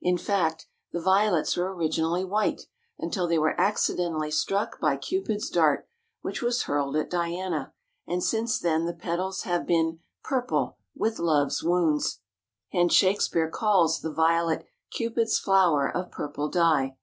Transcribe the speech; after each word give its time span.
In 0.00 0.16
fact, 0.16 0.68
the 0.92 1.02
Violets 1.02 1.54
were 1.54 1.70
originally 1.76 2.24
white, 2.24 2.62
until 2.98 3.26
they 3.28 3.38
were 3.38 3.60
accidentally 3.60 4.30
struck 4.30 4.80
by 4.80 4.96
Cupid's 4.96 5.50
dart, 5.50 5.86
which 6.22 6.40
was 6.40 6.62
hurled 6.62 6.96
at 6.96 7.10
Diana, 7.10 7.74
and 8.06 8.24
since 8.24 8.58
then 8.58 8.86
the 8.86 8.94
petals 8.94 9.42
have 9.42 9.66
been 9.66 9.98
"purple 10.24 10.78
with 10.94 11.18
love's 11.18 11.62
wounds." 11.62 12.20
Hence 12.72 12.94
Shakespeare 12.94 13.50
calls 13.50 14.00
the 14.00 14.10
Violet 14.14 14.64
"Cupid's 14.92 15.38
flower 15.38 15.94
of 15.94 16.10
purple 16.10 16.48
dye." 16.48 16.96